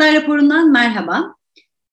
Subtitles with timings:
[0.00, 1.34] Haklar raporundan merhaba.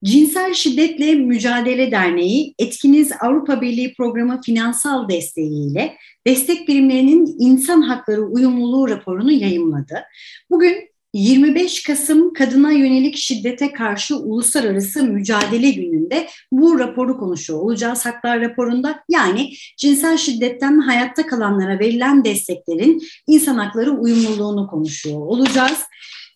[0.03, 5.97] Cinsel Şiddetle Mücadele Derneği Etkiniz Avrupa Birliği Programı finansal desteğiyle
[6.27, 10.03] destek birimlerinin insan hakları uyumluluğu raporunu yayımladı.
[10.49, 18.05] Bugün 25 Kasım Kadına Yönelik Şiddete Karşı Uluslararası Mücadele Günü'nde bu raporu konuşuyor olacağız.
[18.05, 25.83] Haklar raporunda yani cinsel şiddetten hayatta kalanlara verilen desteklerin insan hakları uyumluluğunu konuşuyor olacağız.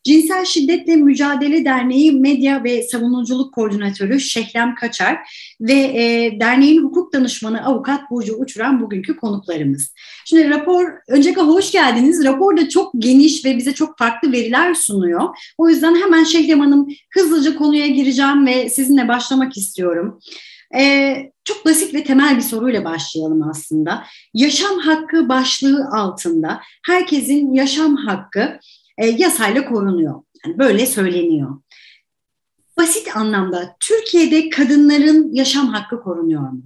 [0.03, 5.17] Cinsel Şiddetle Mücadele Derneği Medya ve Savunuculuk Koordinatörü Şehlem Kaçar
[5.61, 9.93] ve e, derneğin hukuk danışmanı avukat Burcu Uçuran bugünkü konuklarımız.
[10.25, 12.23] Şimdi rapor, öncelikle hoş geldiniz.
[12.23, 15.29] Rapor da çok geniş ve bize çok farklı veriler sunuyor.
[15.57, 20.19] O yüzden hemen Şehlem Hanım hızlıca konuya gireceğim ve sizinle başlamak istiyorum.
[20.77, 24.03] Ee, çok basit ve temel bir soruyla başlayalım aslında.
[24.33, 28.59] Yaşam hakkı başlığı altında herkesin yaşam hakkı
[28.97, 30.21] e, yasayla korunuyor.
[30.45, 31.61] Yani böyle söyleniyor.
[32.77, 36.61] Basit anlamda Türkiye'de kadınların yaşam hakkı korunuyor mu?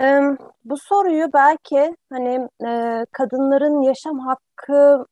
[0.00, 0.20] E,
[0.64, 5.06] bu soruyu belki hani e, kadınların yaşam hakkı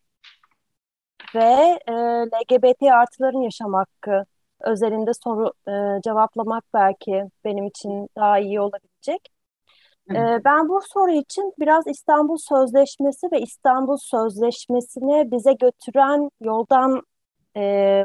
[1.34, 4.24] ve e, LGBT artıların yaşam hakkı
[4.60, 9.31] özelinde soru e, cevaplamak belki benim için daha iyi olabilecek.
[10.10, 17.02] Ee, ben bu soru için biraz İstanbul Sözleşmesi ve İstanbul Sözleşmesi'ne bize götüren yoldan
[17.56, 17.60] e,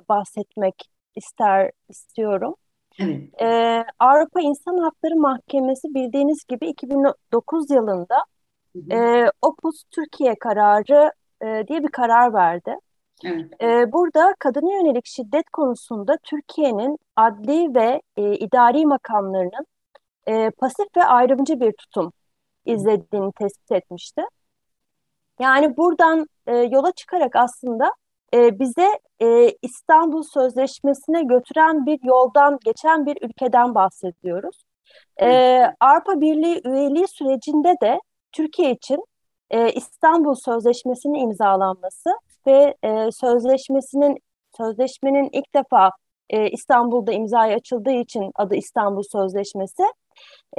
[0.09, 0.75] bahsetmek
[1.15, 2.55] ister istiyorum.
[2.99, 3.41] Evet.
[3.41, 8.25] Ee, Avrupa İnsan Hakları Mahkemesi bildiğiniz gibi 2009 yılında
[8.91, 12.75] e, Opus Türkiye kararı e, diye bir karar verdi.
[13.25, 13.61] Evet.
[13.61, 19.65] E, burada kadına yönelik şiddet konusunda Türkiye'nin adli ve e, idari makamlarının
[20.27, 22.13] e, pasif ve ayrımcı bir tutum
[22.65, 24.21] izlediğini tespit etmişti.
[25.39, 27.93] Yani buradan e, yola çıkarak aslında
[28.33, 34.63] e, bize e, İstanbul Sözleşmesi'ne götüren bir yoldan geçen bir ülkeden bahsediyoruz.
[35.21, 35.27] E,
[35.79, 37.99] Avrupa Birliği üyeliği sürecinde de
[38.31, 39.05] Türkiye için
[39.49, 42.09] e, İstanbul Sözleşmesi'nin imzalanması
[42.47, 44.17] ve e, sözleşmesinin
[44.57, 45.91] sözleşmenin ilk defa
[46.29, 49.83] e, İstanbul'da imzaya açıldığı için adı İstanbul Sözleşmesi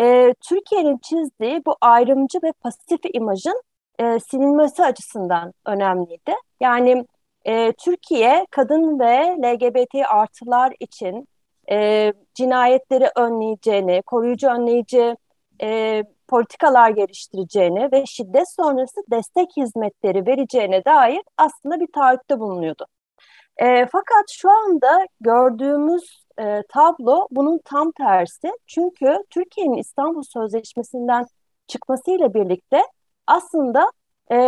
[0.01, 3.63] e, Türkiye'nin çizdiği bu ayrımcı ve pasif imajın
[3.99, 6.35] e, silinmesi açısından önemliydi.
[6.61, 7.05] Yani
[7.45, 11.29] e, Türkiye kadın ve LGBT artılar için
[11.71, 15.17] e, cinayetleri önleyeceğini, koruyucu önleyici
[15.63, 22.87] e, politikalar geliştireceğini ve şiddet sonrası destek hizmetleri vereceğine dair aslında bir taahhütte bulunuyordu.
[23.57, 28.53] E, fakat şu anda gördüğümüz e, tablo bunun tam tersi.
[28.67, 31.27] Çünkü Türkiye'nin İstanbul Sözleşmesi'nden
[31.67, 32.83] çıkmasıyla birlikte
[33.27, 33.93] aslında
[34.33, 34.39] e,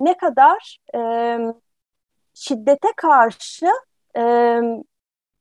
[0.00, 1.38] ne kadar e,
[2.34, 3.66] şiddete karşı
[4.16, 4.60] e,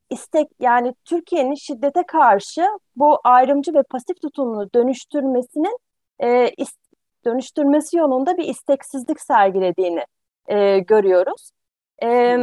[0.10, 5.78] istek yani Türkiye'nin şiddete karşı bu ayrımcı ve pasif tutumunu dönüştürmesinin
[6.20, 6.76] e, is,
[7.26, 10.06] dönüştürmesi yolunda bir isteksizlik sergilediğini
[10.48, 11.52] e, görüyoruz.
[12.04, 12.38] E,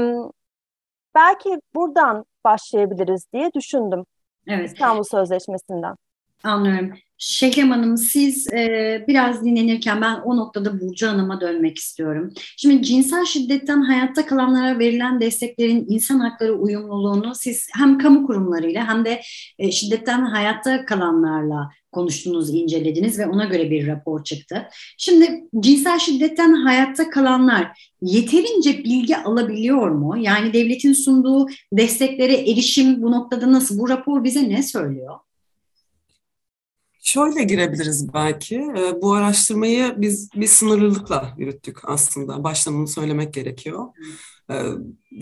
[1.15, 4.07] belki buradan başlayabiliriz diye düşündüm.
[4.47, 4.69] Evet.
[4.69, 5.95] İstanbul Sözleşmesi'nden.
[6.45, 6.93] Anlıyorum.
[7.23, 12.33] Şehrem Hanım siz e, biraz dinlenirken ben o noktada Burcu Hanım'a dönmek istiyorum.
[12.57, 19.05] Şimdi cinsel şiddetten hayatta kalanlara verilen desteklerin insan hakları uyumluluğunu siz hem kamu kurumlarıyla hem
[19.05, 19.21] de
[19.59, 24.69] e, şiddetten hayatta kalanlarla konuştunuz, incelediniz ve ona göre bir rapor çıktı.
[24.99, 30.17] Şimdi cinsel şiddetten hayatta kalanlar yeterince bilgi alabiliyor mu?
[30.19, 33.79] Yani devletin sunduğu desteklere erişim bu noktada nasıl?
[33.79, 35.15] Bu rapor bize ne söylüyor?
[37.01, 38.57] Şöyle girebiliriz belki.
[38.57, 42.45] Ee, bu araştırmayı biz bir sınırlılıkla yürüttük aslında.
[42.45, 43.87] Baştan bunu söylemek gerekiyor.
[44.51, 44.63] Ee,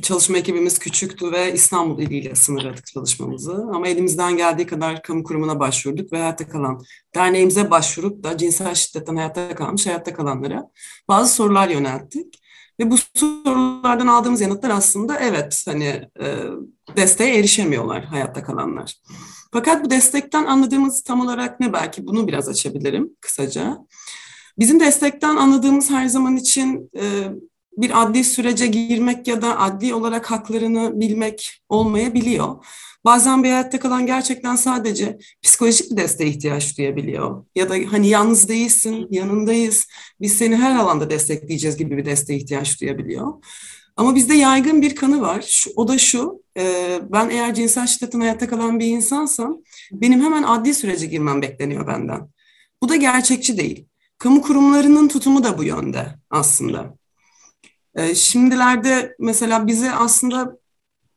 [0.03, 3.55] çalışma ekibimiz küçüktü ve İstanbul iliyle sınırladık çalışmamızı.
[3.55, 6.81] Ama elimizden geldiği kadar kamu kurumuna başvurduk ve hayatta kalan
[7.15, 10.71] derneğimize başvurup da cinsel şiddetten hayatta kalmış, hayatta kalanlara
[11.09, 12.41] bazı sorular yönelttik.
[12.81, 16.37] Ve bu sorulardan aldığımız yanıtlar aslında evet hani e,
[16.97, 18.95] desteğe erişemiyorlar hayatta kalanlar.
[19.53, 23.79] Fakat bu destekten anladığımız tam olarak ne belki bunu biraz açabilirim kısaca.
[24.59, 27.05] Bizim destekten anladığımız her zaman için e,
[27.77, 32.65] bir adli sürece girmek ya da adli olarak haklarını bilmek olmayabiliyor.
[33.09, 37.45] Bazen bir hayatta kalan gerçekten sadece psikolojik bir desteğe ihtiyaç duyabiliyor.
[37.55, 39.87] Ya da hani yalnız değilsin, yanındayız,
[40.21, 43.33] biz seni her alanda destekleyeceğiz gibi bir desteğe ihtiyaç duyabiliyor.
[43.97, 45.45] Ama bizde yaygın bir kanı var.
[45.49, 49.59] Şu, o da şu, e, ben eğer cinsel şiddetin hayatta kalan bir insansam
[49.93, 52.29] benim hemen adli sürece girmem bekleniyor benden.
[52.83, 53.87] Bu da gerçekçi değil.
[54.19, 56.95] Kamu kurumlarının tutumu da bu yönde aslında.
[57.95, 60.59] E, şimdilerde mesela bizi aslında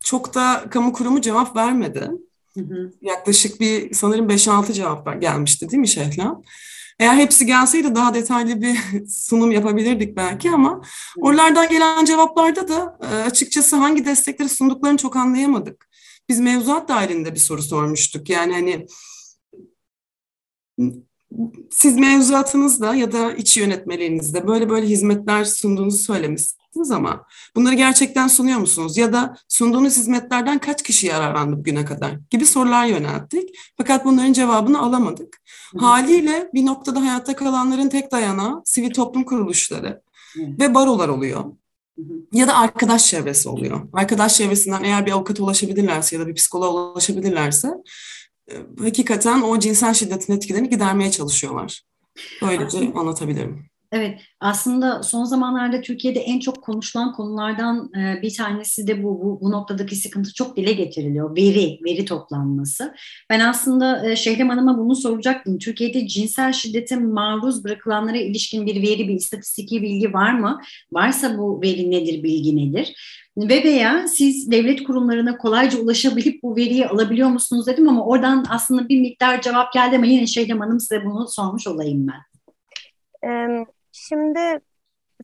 [0.02, 2.10] çok da kamu kurumu cevap vermedi.
[2.54, 2.92] Hı hı.
[3.02, 6.44] Yaklaşık bir sanırım 5-6 cevap gelmişti değil mi Şehlan?
[6.98, 8.78] Eğer hepsi gelseydi daha detaylı bir
[9.08, 10.82] sunum yapabilirdik belki ama
[11.16, 15.88] oralardan gelen cevaplarda da e, açıkçası hangi destekleri sunduklarını çok anlayamadık.
[16.28, 18.30] Biz mevzuat dahilinde bir soru sormuştuk.
[18.30, 18.86] Yani hani
[21.70, 25.98] siz mevzuatınızda ya da iç yönetmelerinizde böyle böyle hizmetler sunduğunuzu
[26.72, 27.26] söylemişsiniz ama
[27.56, 28.96] bunları gerçekten sunuyor musunuz?
[28.96, 33.50] Ya da sunduğunuz hizmetlerden kaç kişi yararlandı bugüne kadar gibi sorular yönelttik.
[33.76, 35.40] Fakat bunların cevabını alamadık.
[35.76, 40.02] Haliyle bir noktada hayatta kalanların tek dayanağı sivil toplum kuruluşları
[40.36, 41.44] ve barolar oluyor.
[42.32, 43.88] Ya da arkadaş çevresi oluyor.
[43.92, 47.68] Arkadaş çevresinden eğer bir avukata ulaşabilirlerse ya da bir psikoloğa ulaşabilirlerse
[48.50, 51.82] e, hakikaten o cinsel şiddetin etkilerini gidermeye çalışıyorlar.
[52.42, 53.71] Böylece anlatabilirim.
[53.92, 59.40] Evet, aslında son zamanlarda Türkiye'de en çok konuşulan konulardan e, bir tanesi de bu, bu,
[59.40, 61.36] bu noktadaki sıkıntı çok dile getiriliyor.
[61.36, 62.94] Veri, veri toplanması.
[63.30, 65.58] Ben aslında e, Şehrem Hanım'a bunu soracaktım.
[65.58, 70.60] Türkiye'de cinsel şiddete maruz bırakılanlara ilişkin bir veri, bir istatistiki bilgi var mı?
[70.92, 72.94] Varsa bu veri nedir, bilgi nedir?
[73.36, 78.88] Ve veya siz devlet kurumlarına kolayca ulaşabilip bu veriyi alabiliyor musunuz dedim ama oradan aslında
[78.88, 82.20] bir miktar cevap geldi ama yine Şehrem Hanım size bunu sormuş olayım ben.
[84.08, 84.60] Şimdi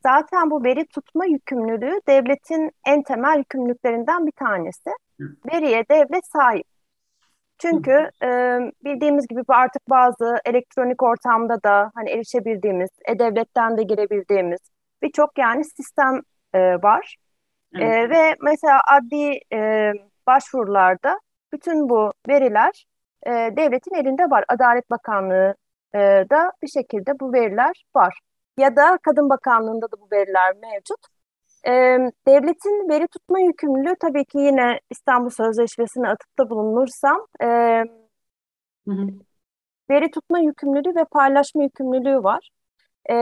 [0.03, 4.91] zaten bu veri tutma yükümlülüğü devletin en temel yükümlülüklerinden bir tanesi.
[5.53, 6.67] Veriye devlet sahip.
[7.59, 14.61] Çünkü e, bildiğimiz gibi artık bazı elektronik ortamda da hani erişebildiğimiz, e-devletten de girebildiğimiz
[15.03, 16.21] birçok yani sistem
[16.55, 17.17] e, var.
[17.75, 19.93] E, ve mesela adli e,
[20.27, 21.21] başvurularda
[21.53, 22.87] bütün bu veriler
[23.27, 24.45] e, devletin elinde var.
[24.49, 25.55] Adalet Bakanlığı
[25.95, 25.99] e,
[26.31, 28.21] da bir şekilde bu veriler var
[28.59, 30.99] ya da Kadın Bakanlığı'nda da bu veriler mevcut.
[31.67, 31.73] E,
[32.27, 37.47] devletin veri tutma yükümlülüğü tabii ki yine İstanbul Sözleşmesi'ne atıfta bulunursam e,
[38.89, 39.07] hı hı.
[39.91, 42.51] veri tutma yükümlülüğü ve paylaşma yükümlülüğü var.
[43.11, 43.15] E,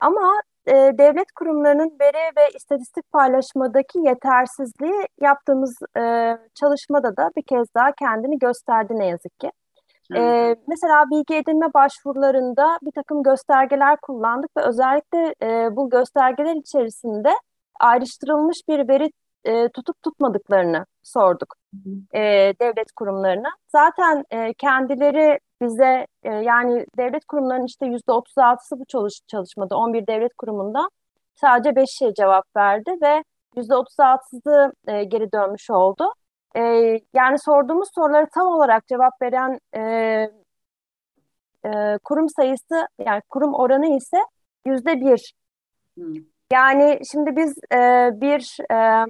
[0.00, 6.02] ama e, devlet kurumlarının veri ve istatistik paylaşmadaki yetersizliği yaptığımız e,
[6.54, 9.50] çalışmada da bir kez daha kendini gösterdi ne yazık ki.
[10.16, 17.30] Ee, mesela bilgi edinme başvurularında bir takım göstergeler kullandık ve özellikle e, bu göstergeler içerisinde
[17.80, 19.10] ayrıştırılmış bir veri
[19.44, 21.54] e, tutup tutmadıklarını sorduk
[22.14, 22.20] e,
[22.60, 23.48] devlet kurumlarına.
[23.68, 29.76] Zaten e, kendileri bize e, yani devlet kurumlarının işte yüzde otuz altısı bu çalış çalışmada
[29.76, 30.88] 11 devlet kurumunda
[31.34, 33.24] sadece 5 şey cevap verdi ve
[33.56, 36.12] yüzde otuz altısı e, geri dönmüş oldu.
[36.56, 36.62] E,
[37.14, 39.82] yani sorduğumuz soruları tam olarak cevap veren e,
[41.64, 44.18] e, kurum sayısı yani kurum oranı ise
[44.66, 45.34] yüzde bir.
[45.96, 46.14] Hmm.
[46.52, 49.06] Yani şimdi biz e, bir e,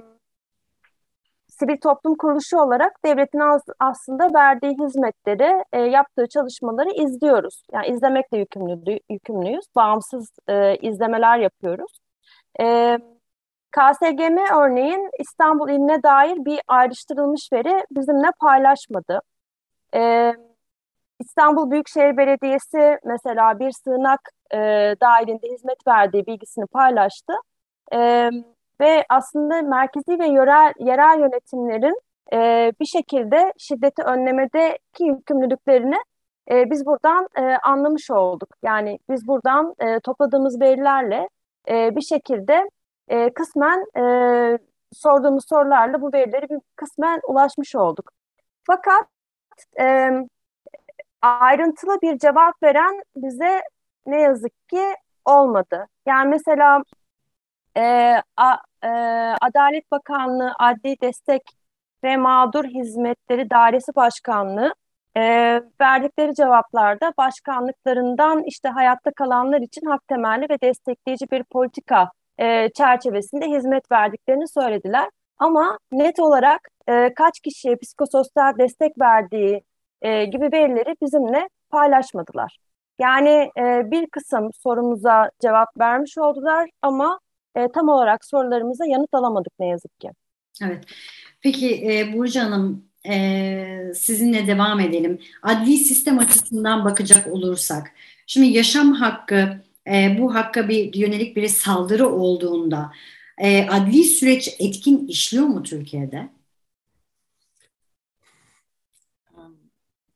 [1.59, 7.63] sivil toplum kuruluşu olarak devletin az, aslında verdiği hizmetleri, e, yaptığı çalışmaları izliyoruz.
[7.73, 9.65] Yani izlemekle yükümlü, yükümlüyüz.
[9.75, 11.99] Bağımsız e, izlemeler yapıyoruz.
[12.61, 12.97] E,
[13.73, 19.21] KSGM örneğin İstanbul iline dair bir ayrıştırılmış veri bizimle paylaşmadı.
[19.95, 20.33] Ee,
[21.19, 24.57] İstanbul Büyükşehir Belediyesi mesela bir sığınak e,
[25.01, 27.33] dahilinde hizmet verdiği bilgisini paylaştı.
[27.93, 28.29] E,
[28.81, 31.99] ve aslında merkezi ve yerel, yerel yönetimlerin
[32.33, 35.97] e, bir şekilde şiddeti önlemedeki yükümlülüklerini
[36.51, 38.49] e, biz buradan e, anlamış olduk.
[38.63, 41.29] Yani biz buradan e, topladığımız verilerle
[41.69, 42.69] e, bir şekilde
[43.07, 44.03] e, kısmen e,
[44.93, 48.11] sorduğumuz sorularla bu verilere bir kısmen ulaşmış olduk.
[48.63, 49.07] Fakat
[49.79, 50.09] e,
[51.21, 53.61] ayrıntılı bir cevap veren bize
[54.05, 54.95] ne yazık ki
[55.25, 55.87] olmadı.
[56.05, 56.83] Yani mesela
[57.77, 58.87] e, a, e,
[59.41, 61.43] Adalet Bakanlığı Adli Destek
[62.03, 64.73] ve Mağdur Hizmetleri Dairesi Başkanlığı
[65.17, 65.21] e,
[65.81, 73.45] verdikleri cevaplarda başkanlıklarından işte hayatta kalanlar için hak temelli ve destekleyici bir politika e, çerçevesinde
[73.45, 75.09] hizmet verdiklerini söylediler.
[75.37, 79.63] Ama net olarak e, kaç kişiye psikososyal destek verdiği
[80.01, 82.57] e, gibi verileri bizimle paylaşmadılar.
[82.99, 87.19] Yani e, bir kısım sorumuza cevap vermiş oldular ama
[87.55, 90.09] e, tam olarak sorularımıza yanıt alamadık ne yazık ki.
[90.61, 90.83] Evet.
[91.41, 95.19] Peki e, Burcu Hanım e, sizinle devam edelim.
[95.41, 97.91] Adli sistem açısından bakacak olursak,
[98.27, 102.91] şimdi yaşam hakkı e, bu hakka bir yönelik bir saldırı olduğunda
[103.37, 106.29] e, adli süreç etkin işliyor mu Türkiye'de?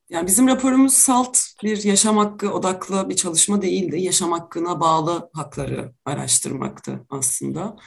[0.09, 4.01] Yani bizim raporumuz salt bir yaşam hakkı odaklı bir çalışma değildi.
[4.01, 7.77] Yaşam hakkına bağlı hakları araştırmaktı aslında.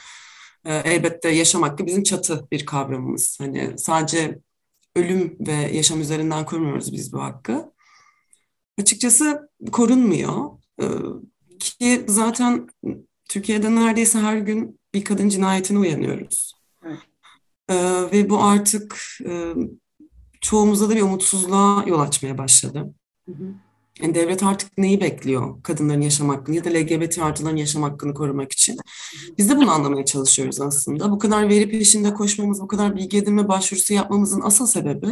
[0.65, 3.37] E, elbette yaşam hakkı bizim çatı bir kavramımız.
[3.39, 4.39] Hani sadece
[4.95, 7.73] ölüm ve yaşam üzerinden kurmuyoruz biz bu hakkı.
[8.79, 10.51] Açıkçası korunmuyor.
[10.81, 10.85] E,
[11.61, 12.67] ki zaten
[13.29, 16.53] Türkiye'de neredeyse her gün bir kadın cinayetine uyanıyoruz.
[16.85, 16.99] Evet.
[17.69, 17.75] E,
[18.11, 19.53] ve bu artık e,
[20.41, 22.93] çoğumuzda da bir umutsuzluğa yol açmaya başladı.
[23.25, 23.53] Hı hı.
[24.01, 28.51] Yani devlet artık neyi bekliyor kadınların yaşam hakkını ya da LGBT artıların yaşam hakkını korumak
[28.51, 28.77] için?
[29.37, 31.11] Biz de bunu anlamaya çalışıyoruz aslında.
[31.11, 35.07] Bu kadar veri peşinde koşmamız, bu kadar bilgi edinme başvurusu yapmamızın asıl sebebi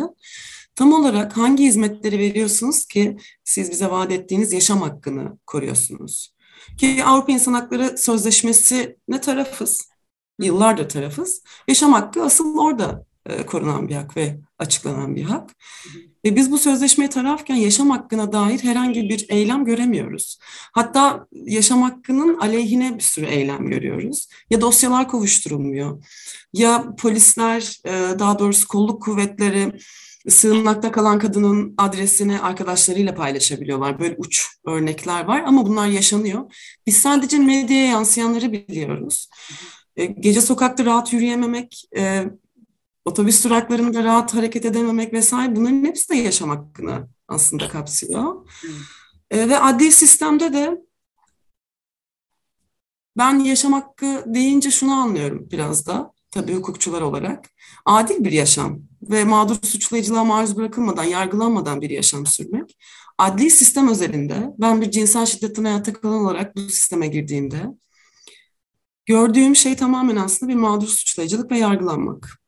[0.75, 6.33] tam olarak hangi hizmetleri veriyorsunuz ki siz bize vaat ettiğiniz yaşam hakkını koruyorsunuz?
[6.77, 9.89] Ki Avrupa İnsan Hakları Sözleşmesi ne tarafız?
[10.39, 11.43] Yıllardır tarafız.
[11.67, 15.49] Yaşam hakkı asıl orada e, korunan bir hak ve açıklanan bir hak.
[16.25, 20.39] Ve biz bu sözleşmeye tarafken yaşam hakkına dair herhangi bir eylem göremiyoruz.
[20.73, 24.27] Hatta yaşam hakkının aleyhine bir sürü eylem görüyoruz.
[24.49, 26.03] Ya dosyalar kovuşturulmuyor.
[26.53, 29.71] Ya polisler, e, daha doğrusu kolluk kuvvetleri
[30.27, 33.99] sığınakta kalan kadının adresini arkadaşlarıyla paylaşabiliyorlar.
[33.99, 36.53] Böyle uç örnekler var ama bunlar yaşanıyor.
[36.87, 39.29] Biz sadece medyaya yansıyanları biliyoruz.
[39.95, 42.25] E, gece sokakta rahat yürüyememek, e,
[43.05, 48.47] otobüs duraklarında rahat hareket edememek vesaire bunların hepsi de yaşam hakkını aslında kapsıyor.
[49.31, 50.81] E, ve adli sistemde de
[53.17, 57.49] ben yaşam hakkı deyince şunu anlıyorum biraz da tabii hukukçular olarak.
[57.85, 62.77] Adil bir yaşam ve mağdur suçlayıcılığa maruz bırakılmadan, yargılanmadan bir yaşam sürmek.
[63.17, 67.65] Adli sistem özelinde ben bir cinsel şiddetin hayata kalan olarak bu sisteme girdiğimde
[69.05, 72.41] gördüğüm şey tamamen aslında bir mağdur suçlayıcılık ve yargılanmak.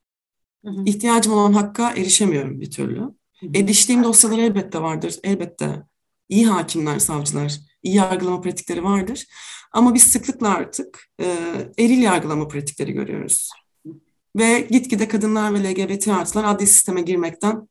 [0.66, 0.84] Hı hı.
[0.86, 3.00] İhtiyacım olan hakka erişemiyorum bir türlü.
[3.00, 3.06] Hı
[3.42, 3.50] hı.
[3.56, 5.16] Eriştiğim dosyalar elbette vardır.
[5.24, 5.84] Elbette
[6.30, 9.26] iyi hakimler, savcılar, iyi yargılama pratikleri vardır.
[9.72, 11.38] Ama biz sıklıkla artık e,
[11.80, 13.50] eril yargılama pratikleri görüyoruz.
[14.36, 17.68] Ve gitgide kadınlar ve LGBT artılar adli sisteme girmekten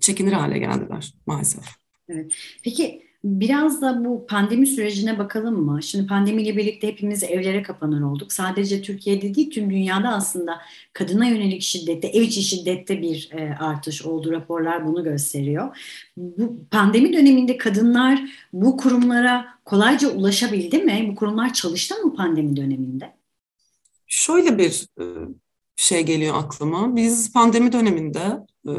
[0.00, 1.64] çekinir hale geldiler maalesef.
[2.08, 2.32] Evet.
[2.64, 5.82] Peki Biraz da bu pandemi sürecine bakalım mı?
[5.82, 8.32] Şimdi pandemiyle birlikte hepimiz evlere kapanır olduk.
[8.32, 10.60] Sadece Türkiye'de değil tüm dünyada aslında
[10.92, 14.32] kadına yönelik şiddette, ev içi şiddette bir e, artış oldu.
[14.32, 15.76] Raporlar bunu gösteriyor.
[16.16, 18.20] Bu pandemi döneminde kadınlar
[18.52, 21.06] bu kurumlara kolayca ulaşabildi mi?
[21.10, 23.12] Bu kurumlar çalıştı mı pandemi döneminde?
[24.06, 25.04] Şöyle bir e,
[25.80, 26.96] şey geliyor aklıma.
[26.96, 28.72] Biz pandemi döneminde e,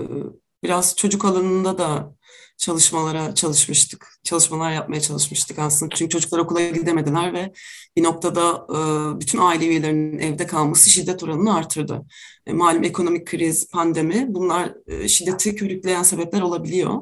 [0.63, 2.15] biraz çocuk alanında da
[2.57, 4.07] çalışmalara çalışmıştık.
[4.23, 5.95] Çalışmalar yapmaya çalışmıştık aslında.
[5.95, 7.53] Çünkü çocuklar okula gidemediler ve
[7.97, 8.79] bir noktada e,
[9.19, 12.01] bütün aile üyelerinin evde kalması şiddet oranını artırdı.
[12.45, 14.73] E, malum ekonomik kriz, pandemi bunlar
[15.07, 17.01] şiddeti körükleyen sebepler olabiliyor.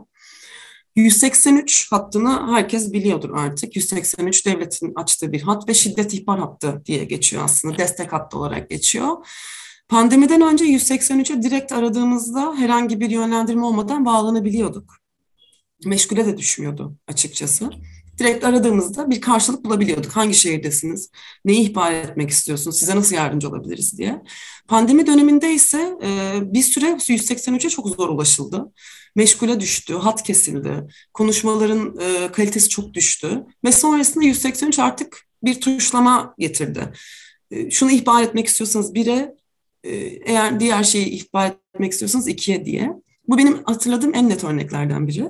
[0.96, 3.76] 183 hattını herkes biliyordur artık.
[3.76, 7.78] 183 devletin açtığı bir hat ve şiddet ihbar hattı diye geçiyor aslında.
[7.78, 9.18] Destek hattı olarak geçiyor.
[9.90, 15.00] Pandemiden önce 183'e direkt aradığımızda herhangi bir yönlendirme olmadan bağlanabiliyorduk
[15.86, 17.70] meşgule de düşmüyordu açıkçası.
[18.18, 20.12] Direkt aradığımızda bir karşılık bulabiliyorduk.
[20.12, 21.10] Hangi şehirdesiniz?
[21.46, 22.80] Neyi ihbar etmek istiyorsunuz?
[22.80, 24.22] Size nasıl yardımcı olabiliriz diye.
[24.68, 28.72] Pandemi döneminde ise e, bir süre 183'e çok zor ulaşıldı.
[29.16, 30.88] Meşgule düştü, hat kesildi.
[31.14, 33.46] Konuşmaların e, kalitesi çok düştü.
[33.66, 36.94] Ve sonrasında 183 artık bir tuşlama getirdi.
[37.52, 39.36] E, şunu ihbar etmek istiyorsanız bire,
[39.84, 42.94] eğer diğer şeyi ihbar etmek istiyorsanız ikiye diye.
[43.28, 45.26] Bu benim hatırladığım en net örneklerden biri.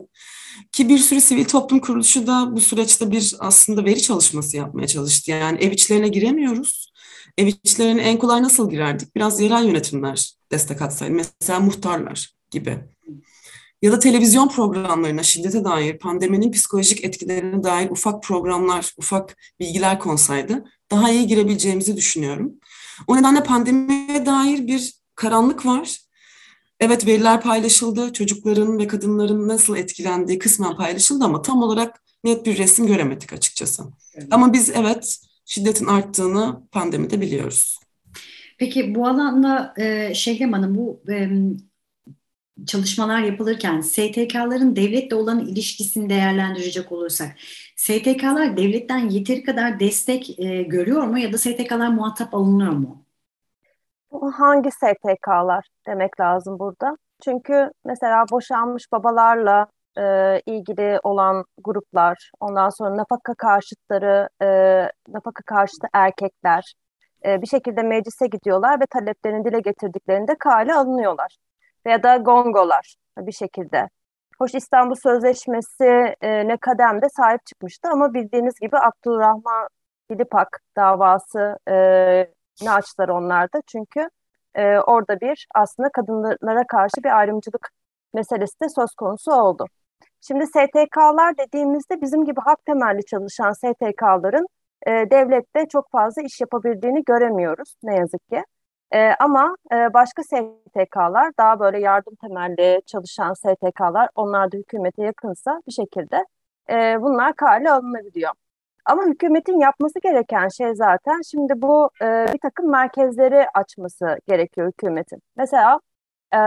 [0.72, 5.32] Ki bir sürü sivil toplum kuruluşu da bu süreçte bir aslında veri çalışması yapmaya çalıştı.
[5.32, 6.92] Yani ev içlerine giremiyoruz.
[7.38, 9.16] Ev içlerine en kolay nasıl girerdik?
[9.16, 11.14] Biraz yerel yönetimler destek atsaydı.
[11.40, 12.78] Mesela muhtarlar gibi.
[13.82, 20.64] Ya da televizyon programlarına şiddete dair, pandeminin psikolojik etkilerine dair ufak programlar, ufak bilgiler konsaydı
[20.92, 22.54] daha iyi girebileceğimizi düşünüyorum.
[23.08, 26.10] O nedenle pandemiye dair bir karanlık var
[26.80, 32.58] Evet veriler paylaşıldı, çocukların ve kadınların nasıl etkilendiği kısmen paylaşıldı ama tam olarak net bir
[32.58, 33.84] resim göremedik açıkçası.
[34.16, 34.28] Evet.
[34.32, 37.80] Ama biz evet şiddetin arttığını pandemide biliyoruz.
[38.58, 41.30] Peki bu alanda e, Şehlem Hanım bu e,
[42.66, 47.36] çalışmalar yapılırken STK'ların devletle olan ilişkisini değerlendirecek olursak
[47.80, 53.06] STK'lar devletten yeteri kadar destek e, görüyor mu ya da STK'lar muhatap alınıyor mu?
[54.34, 56.98] hangi STK'lar demek lazım burada.
[57.24, 59.68] Çünkü mesela boşanmış babalarla
[59.98, 60.04] e,
[60.46, 64.48] ilgili olan gruplar, ondan sonra nafaka karşıtları, e,
[65.08, 66.74] nafaka karşıtı erkekler
[67.26, 71.38] e, bir şekilde meclise gidiyorlar ve taleplerini dile getirdiklerinde kale alınıyorlar.
[71.86, 73.90] Veya da gongolar bir şekilde.
[74.42, 79.68] Hoş İstanbul Sözleşmesi e, ne kademde sahip çıkmıştı ama bildiğiniz gibi Abdurrahman
[80.12, 81.74] Dilipak davası e,
[82.62, 83.62] ne açtılar onlar da.
[83.68, 84.10] Çünkü
[84.56, 87.70] e, orada bir aslında kadınlara karşı bir ayrımcılık
[88.14, 89.66] meselesi de söz konusu oldu.
[90.22, 94.48] Şimdi STK'lar dediğimizde bizim gibi hak temelli çalışan STK'ların
[94.88, 98.44] e, devlette çok fazla iş yapabildiğini göremiyoruz ne yazık ki.
[98.92, 105.62] E, ama e, başka STK'lar daha böyle yardım temelli çalışan STK'lar onlar da hükümete yakınsa
[105.68, 106.26] bir şekilde
[106.70, 108.32] e, bunlar kale alınabiliyor.
[108.86, 115.22] Ama hükümetin yapması gereken şey zaten şimdi bu e, bir takım merkezleri açması gerekiyor hükümetin.
[115.38, 115.80] Mesela
[116.34, 116.40] e,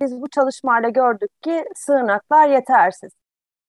[0.00, 3.12] biz bu çalışmayla gördük ki sığınaklar yetersiz.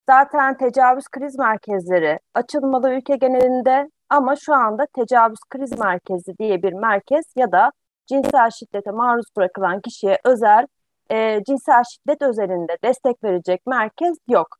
[0.09, 6.73] Zaten tecavüz kriz merkezleri açılmalı ülke genelinde ama şu anda tecavüz kriz merkezi diye bir
[6.73, 7.71] merkez ya da
[8.05, 10.67] cinsel şiddete maruz bırakılan kişiye özel
[11.11, 14.57] e, cinsel şiddet özelinde destek verecek merkez yok.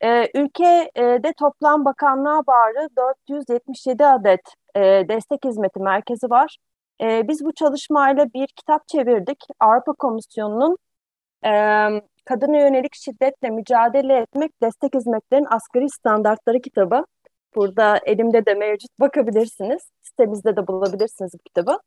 [0.00, 4.40] E, ülkede toplam bakanlığa bağlı 477 adet
[4.76, 6.56] e, destek hizmeti merkezi var.
[7.00, 9.38] E, biz bu çalışmayla bir kitap çevirdik.
[9.60, 10.76] Avrupa Komisyonu'nun
[11.44, 11.50] e,
[12.24, 17.04] kadına yönelik şiddetle mücadele etmek destek hizmetlerin asgari standartları kitabı.
[17.54, 19.82] Burada elimde de mevcut bakabilirsiniz.
[20.02, 21.78] Sitemizde de bulabilirsiniz bu kitabı.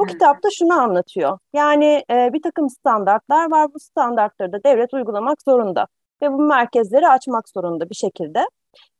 [0.00, 1.38] Bu kitapta şunu anlatıyor.
[1.52, 3.74] Yani e, bir takım standartlar var.
[3.74, 5.86] Bu standartları da devlet uygulamak zorunda.
[6.22, 8.46] Ve bu merkezleri açmak zorunda bir şekilde.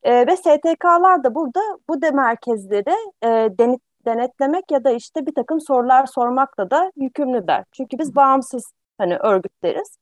[0.03, 3.29] E, ve STK'lar da burada bu de merkezleri e,
[3.59, 7.65] denit, denetlemek ya da işte bir takım sorular sormakla da yükümlüler.
[7.73, 9.97] Çünkü biz bağımsız hani örgütleriz.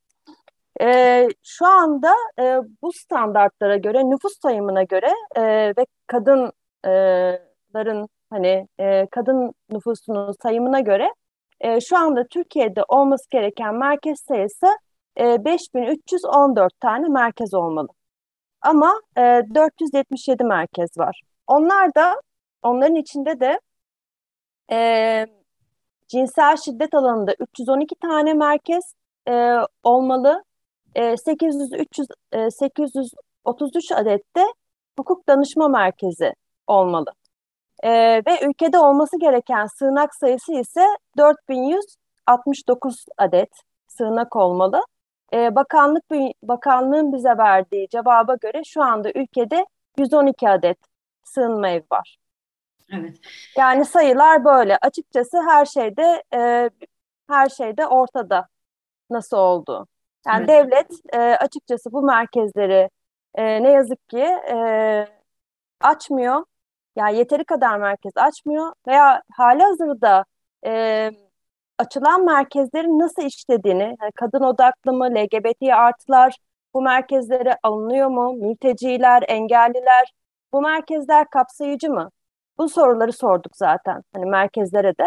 [0.80, 5.42] E, şu anda e, bu standartlara göre, nüfus sayımına göre e,
[5.76, 11.14] ve kadınların hani e, kadın nüfusunun sayımına göre
[11.60, 14.66] e, şu anda Türkiye'de olması gereken merkez sayısı
[15.18, 17.88] e, 5314 tane merkez olmalı.
[18.62, 19.20] Ama e,
[19.54, 21.22] 477 merkez var.
[21.46, 22.20] Onlar da
[22.62, 23.60] onların içinde de
[24.72, 25.26] e,
[26.08, 28.94] cinsel şiddet alanında 312 tane merkez
[29.28, 30.44] e, olmalı.
[30.94, 34.46] E, 800 300 e, 833 adette
[34.98, 36.34] hukuk danışma merkezi
[36.66, 37.12] olmalı.
[37.82, 37.90] E,
[38.26, 40.86] ve ülkede olması gereken sığınak sayısı ise
[41.18, 43.50] 4169 adet
[43.88, 44.82] sığınak olmalı.
[45.32, 46.04] E, bakanlık
[46.42, 49.66] bakanlığın bize verdiği cevaba göre şu anda ülkede
[49.98, 50.78] 112 adet
[51.24, 52.18] sığınma ev var.
[52.92, 53.16] Evet.
[53.56, 54.76] Yani sayılar böyle.
[54.76, 56.70] Açıkçası her şeyde e,
[57.28, 58.48] her şeyde ortada
[59.10, 59.86] nasıl oldu.
[60.26, 60.48] Yani evet.
[60.48, 62.90] devlet e, açıkçası bu merkezleri
[63.34, 65.06] e, ne yazık ki e,
[65.80, 66.44] açmıyor.
[66.96, 70.24] Yani yeteri kadar merkez açmıyor veya hali hazırda
[70.66, 71.10] e,
[71.78, 76.36] açılan merkezlerin nasıl işlediğini, yani kadın odaklı mı, LGBT artılar
[76.74, 80.12] bu merkezlere alınıyor mu, mülteciler, engelliler,
[80.52, 82.10] bu merkezler kapsayıcı mı?
[82.58, 85.04] Bu soruları sorduk zaten hani merkezlere de.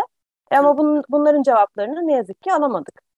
[0.51, 3.12] Ama bun, bunların cevaplarını ne yazık ki alamadık.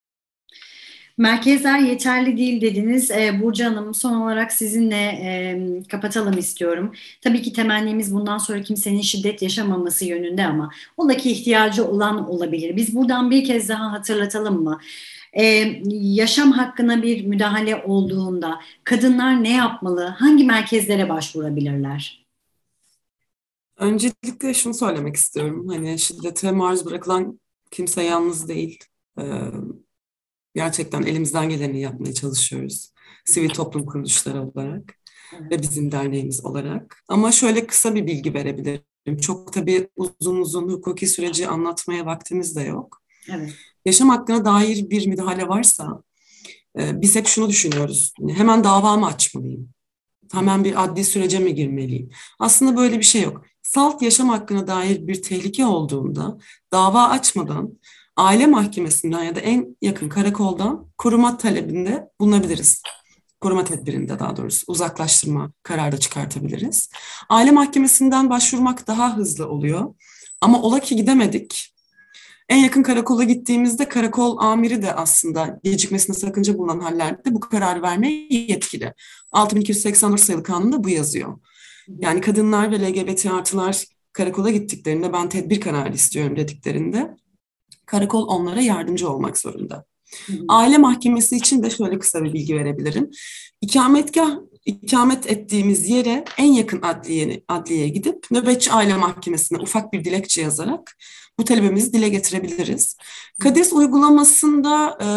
[1.17, 3.11] Merkezler yeterli değil dediniz.
[3.11, 6.93] Ee, Burcu Hanım son olarak sizinle e, kapatalım istiyorum.
[7.21, 12.75] Tabii ki temennimiz bundan sonra kimsenin şiddet yaşamaması yönünde ama ondaki ihtiyacı olan olabilir.
[12.75, 14.79] Biz buradan bir kez daha hatırlatalım mı?
[15.33, 20.05] Ee, yaşam hakkına bir müdahale olduğunda kadınlar ne yapmalı?
[20.05, 22.25] Hangi merkezlere başvurabilirler?
[23.77, 25.67] Öncelikle şunu söylemek istiyorum.
[25.67, 27.39] Hani şiddete maruz bırakılan
[27.71, 28.79] kimse yalnız değil.
[29.19, 29.23] Ee,
[30.55, 32.91] gerçekten elimizden geleni yapmaya çalışıyoruz.
[33.25, 34.93] Sivil toplum kuruluşları olarak
[35.51, 37.03] ve bizim derneğimiz olarak.
[37.07, 39.17] Ama şöyle kısa bir bilgi verebilirim.
[39.21, 43.01] Çok tabii uzun uzun hukuki süreci anlatmaya vaktimiz de yok.
[43.29, 43.53] Evet.
[43.85, 46.03] Yaşam hakkına dair bir müdahale varsa
[46.79, 48.13] e, biz hep şunu düşünüyoruz.
[48.29, 49.69] Hemen dava mı açmalıyım?
[50.31, 52.09] Hemen bir adli sürece mi girmeliyim?
[52.39, 53.45] Aslında böyle bir şey yok.
[53.61, 56.37] Salt yaşam hakkına dair bir tehlike olduğunda
[56.71, 57.79] dava açmadan
[58.15, 62.81] aile mahkemesinden ya da en yakın karakoldan koruma talebinde bulunabiliriz.
[63.41, 66.89] Koruma tedbirinde daha doğrusu uzaklaştırma kararı çıkartabiliriz.
[67.29, 69.95] Aile mahkemesinden başvurmak daha hızlı oluyor.
[70.41, 71.75] Ama ola ki gidemedik.
[72.49, 78.27] En yakın karakola gittiğimizde karakol amiri de aslında gecikmesine sakınca bulunan hallerde bu kararı vermeye
[78.29, 78.93] yetkili.
[79.31, 81.37] 6284 sayılı kanunda bu yazıyor.
[81.87, 87.15] Yani kadınlar ve LGBT artılar karakola gittiklerinde ben tedbir kararı istiyorum dediklerinde
[87.85, 89.85] karakol onlara yardımcı olmak zorunda.
[90.47, 93.11] Aile mahkemesi için de şöyle kısa bir bilgi verebilirim.
[93.61, 100.41] İkametgah ikamet ettiğimiz yere en yakın adliye, adliyeye gidip nöbetçi aile mahkemesine ufak bir dilekçe
[100.41, 100.97] yazarak
[101.39, 102.97] bu talebimizi dile getirebiliriz.
[103.39, 105.07] KADES uygulamasında e,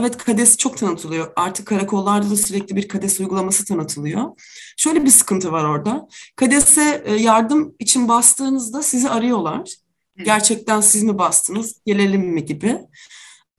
[0.00, 1.32] evet KADES çok tanıtılıyor.
[1.36, 4.24] Artık karakollarda da sürekli bir KADES uygulaması tanıtılıyor.
[4.76, 6.08] Şöyle bir sıkıntı var orada.
[6.36, 9.81] KADES'e e, yardım için bastığınızda sizi arıyorlar
[10.16, 12.78] Gerçekten siz mi bastınız, gelelim mi gibi.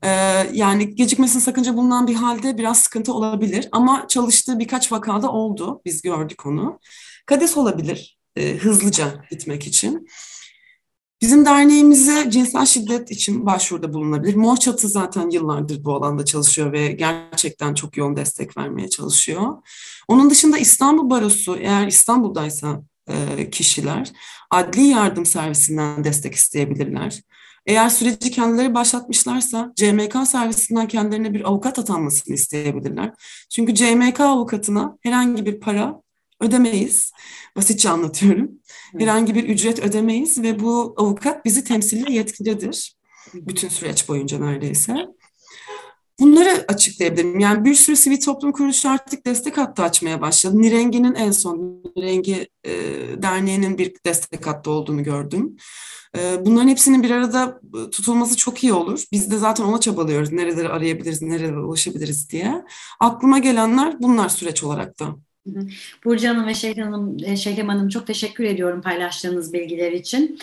[0.04, 0.10] Ee,
[0.54, 3.70] yani gecikmesinin sakınca bulunan bir halde biraz sıkıntı olabilir.
[3.72, 5.82] Ama çalıştığı birkaç vakada oldu.
[5.86, 6.80] Biz gördük onu.
[7.26, 10.08] KADES olabilir e, hızlıca gitmek için.
[11.22, 14.36] Bizim derneğimize cinsel şiddet için başvuruda bulunabilir.
[14.36, 19.54] Mor Çatı zaten yıllardır bu alanda çalışıyor ve gerçekten çok yoğun destek vermeye çalışıyor.
[20.08, 22.84] Onun dışında İstanbul Barosu eğer İstanbul'daysa
[23.52, 24.12] kişiler
[24.52, 27.22] adli yardım servisinden destek isteyebilirler.
[27.66, 33.14] Eğer süreci kendileri başlatmışlarsa CMK servisinden kendilerine bir avukat atanmasını isteyebilirler.
[33.52, 36.02] Çünkü CMK avukatına herhangi bir para
[36.42, 37.12] ödemeyiz.
[37.56, 38.52] Basitçe anlatıyorum.
[38.98, 42.96] Herhangi bir ücret ödemeyiz ve bu avukat bizi temsille yetkilidir.
[43.34, 44.96] Bütün süreç boyunca neredeyse.
[46.20, 47.40] Bunları açıklayabilirim.
[47.40, 50.62] Yani bir sürü sivil toplum kuruluşu artık destek hattı açmaya başladı.
[50.62, 52.72] Nirengi'nin en son Nirengi e,
[53.22, 55.58] Derneği'nin bir destek hattı olduğunu gördüm.
[56.18, 59.04] E, bunların hepsinin bir arada tutulması çok iyi olur.
[59.12, 60.32] Biz de zaten ona çabalıyoruz.
[60.32, 62.64] Nereleri arayabiliriz, nerelere ulaşabiliriz diye.
[63.00, 65.16] Aklıma gelenler bunlar süreç olarak da.
[66.06, 70.40] Burcu Hanım ve Şehrim Hanım, e, Şehrim Hanım çok teşekkür ediyorum paylaştığınız bilgiler için.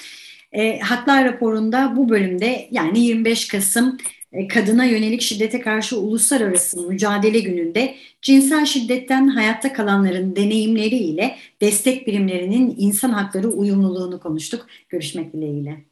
[0.52, 7.40] E, Haklar raporunda bu bölümde yani 25 Kasım e, kadına yönelik şiddete karşı uluslararası mücadele
[7.40, 14.66] gününde cinsel şiddetten hayatta kalanların deneyimleri ile destek birimlerinin insan hakları uyumluluğunu konuştuk.
[14.88, 15.89] Görüşmek dileğiyle.